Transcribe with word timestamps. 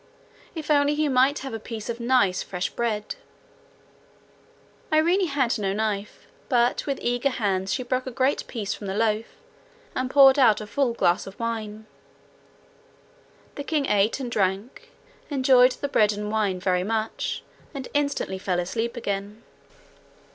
If 0.55 0.71
only 0.71 0.95
he 0.95 1.07
might 1.09 1.37
have 1.45 1.53
a 1.53 1.59
piece 1.59 1.87
of 1.87 1.99
nice 1.99 2.41
fresh 2.41 2.71
bread! 2.71 3.13
Irene 4.91 5.27
had 5.27 5.59
no 5.59 5.73
knife, 5.73 6.25
but 6.49 6.87
with 6.87 6.97
eager 7.03 7.29
hands 7.29 7.71
she 7.71 7.83
broke 7.83 8.07
a 8.07 8.09
great 8.11 8.47
piece 8.47 8.73
from 8.73 8.87
the 8.87 8.95
loaf, 8.97 9.27
and 9.93 10.09
poured 10.09 10.39
out 10.39 10.59
a 10.59 10.65
full 10.65 10.93
glass 10.95 11.27
of 11.27 11.39
wine. 11.39 11.85
The 13.53 13.63
king 13.63 13.85
ate 13.85 14.19
and 14.19 14.31
drank, 14.31 14.89
enjoyed 15.29 15.73
the 15.73 15.87
bread 15.87 16.13
and 16.13 16.25
the 16.25 16.29
wine 16.29 16.59
much, 16.87 17.43
and 17.75 17.87
instantly 17.93 18.39
fell 18.39 18.59
asleep 18.59 18.97
again. 18.97 19.43